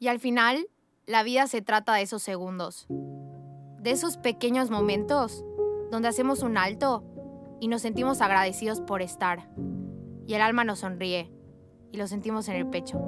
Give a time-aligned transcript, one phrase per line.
[0.00, 0.68] Y al final,
[1.06, 5.44] la vida se trata de esos segundos, de esos pequeños momentos
[5.90, 7.02] donde hacemos un alto
[7.58, 9.48] y nos sentimos agradecidos por estar.
[10.26, 11.32] Y el alma nos sonríe
[11.90, 13.00] y lo sentimos en el pecho.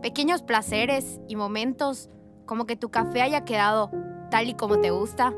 [0.00, 2.10] Pequeños placeres y momentos
[2.46, 3.90] como que tu café haya quedado
[4.30, 5.34] tal y como te gusta,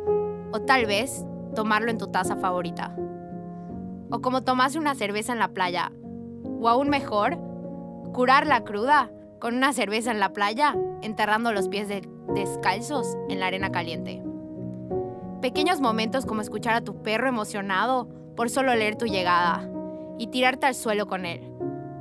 [0.53, 1.25] o tal vez
[1.55, 2.95] tomarlo en tu taza favorita.
[4.11, 5.91] O como tomarse una cerveza en la playa,
[6.61, 7.39] o aún mejor,
[8.13, 9.11] curar la cruda
[9.41, 11.89] con una cerveza en la playa, enterrando los pies
[12.35, 14.23] descalzos en la arena caliente.
[15.41, 19.69] Pequeños momentos como escuchar a tu perro emocionado por solo leer tu llegada
[20.19, 21.41] y tirarte al suelo con él.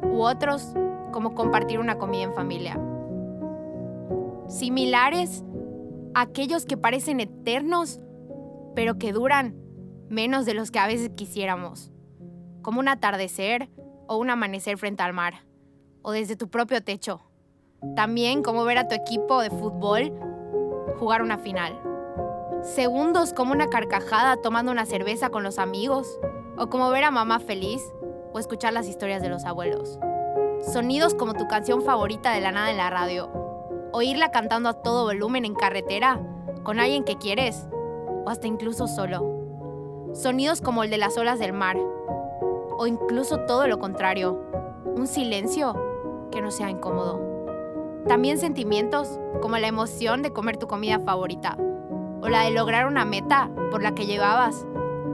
[0.03, 0.73] U otros
[1.13, 2.79] como compartir una comida en familia.
[4.49, 5.43] Similares
[6.13, 8.01] a aquellos que parecen eternos,
[8.75, 9.55] pero que duran
[10.09, 11.91] menos de los que a veces quisiéramos.
[12.61, 13.69] Como un atardecer
[14.07, 15.45] o un amanecer frente al mar,
[16.01, 17.28] o desde tu propio techo.
[17.95, 20.11] También como ver a tu equipo de fútbol
[20.99, 21.79] jugar una final.
[22.61, 26.19] Segundos como una carcajada tomando una cerveza con los amigos,
[26.57, 27.81] o como ver a mamá feliz,
[28.33, 29.97] o escuchar las historias de los abuelos.
[30.73, 33.29] Sonidos como tu canción favorita de la nada en la radio,
[33.93, 36.19] oírla cantando a todo volumen en carretera,
[36.63, 37.65] con alguien que quieres,
[38.25, 40.11] o hasta incluso solo.
[40.13, 41.77] Sonidos como el de las olas del mar,
[42.77, 44.37] o incluso todo lo contrario,
[44.95, 47.28] un silencio que no sea incómodo.
[48.07, 51.57] También sentimientos como la emoción de comer tu comida favorita
[52.21, 54.65] o la de lograr una meta por la que llevabas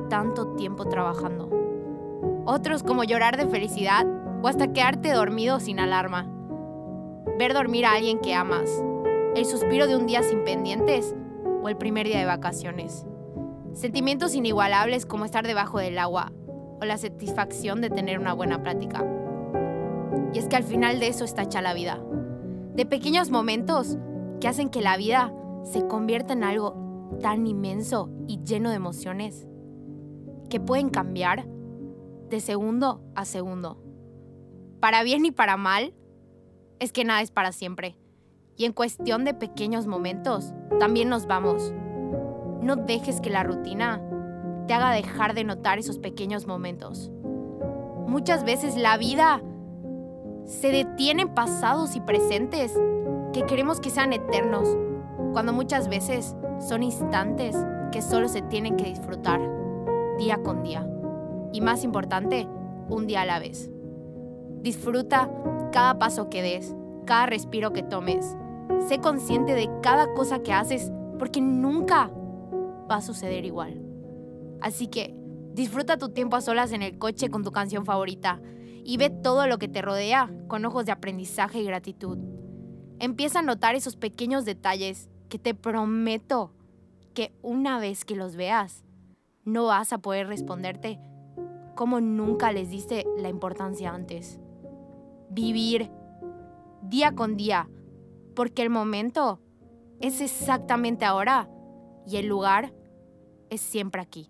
[0.09, 1.49] tanto tiempo trabajando.
[2.45, 4.05] Otros como llorar de felicidad
[4.41, 6.27] o hasta quedarte dormido sin alarma.
[7.39, 8.83] Ver dormir a alguien que amas.
[9.35, 11.15] El suspiro de un día sin pendientes
[11.63, 13.05] o el primer día de vacaciones.
[13.73, 16.31] Sentimientos inigualables como estar debajo del agua
[16.79, 19.03] o la satisfacción de tener una buena plática.
[20.33, 21.99] Y es que al final de eso está hecha la vida.
[22.75, 23.97] De pequeños momentos
[24.41, 26.85] que hacen que la vida se convierta en algo
[27.21, 29.47] tan inmenso y lleno de emociones
[30.49, 31.47] que pueden cambiar
[32.29, 33.81] de segundo a segundo.
[34.79, 35.93] Para bien y para mal,
[36.79, 37.97] es que nada es para siempre.
[38.57, 41.73] Y en cuestión de pequeños momentos, también nos vamos.
[42.61, 44.01] No dejes que la rutina
[44.67, 47.11] te haga dejar de notar esos pequeños momentos.
[48.07, 49.41] Muchas veces la vida
[50.45, 52.73] se detiene en pasados y presentes
[53.33, 54.77] que queremos que sean eternos,
[55.33, 57.55] cuando muchas veces son instantes
[57.91, 59.41] que solo se tienen que disfrutar
[60.17, 60.87] día con día.
[61.51, 62.47] Y más importante,
[62.89, 63.69] un día a la vez.
[64.61, 65.29] Disfruta
[65.71, 66.75] cada paso que des,
[67.05, 68.37] cada respiro que tomes.
[68.87, 72.11] Sé consciente de cada cosa que haces porque nunca
[72.89, 73.81] va a suceder igual.
[74.61, 75.15] Así que
[75.53, 78.41] disfruta tu tiempo a solas en el coche con tu canción favorita
[78.85, 82.19] y ve todo lo que te rodea con ojos de aprendizaje y gratitud.
[82.99, 86.53] Empieza a notar esos pequeños detalles que te prometo
[87.15, 88.83] que una vez que los veas,
[89.43, 90.99] no vas a poder responderte
[91.75, 94.39] como nunca les diste la importancia antes.
[95.29, 95.91] Vivir
[96.83, 97.67] día con día,
[98.35, 99.39] porque el momento
[99.99, 101.49] es exactamente ahora
[102.05, 102.73] y el lugar
[103.49, 104.29] es siempre aquí.